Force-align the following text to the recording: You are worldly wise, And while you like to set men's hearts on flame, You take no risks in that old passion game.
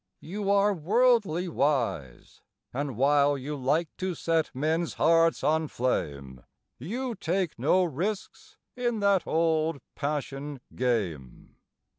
You 0.21 0.49
are 0.49 0.73
worldly 0.73 1.47
wise, 1.47 2.41
And 2.73 2.97
while 2.97 3.37
you 3.37 3.55
like 3.55 3.95
to 3.97 4.15
set 4.15 4.49
men's 4.55 4.95
hearts 4.95 5.43
on 5.43 5.67
flame, 5.67 6.43
You 6.79 7.13
take 7.13 7.59
no 7.59 7.83
risks 7.83 8.57
in 8.75 8.99
that 9.01 9.27
old 9.27 9.79
passion 9.93 10.59
game. 10.73 11.53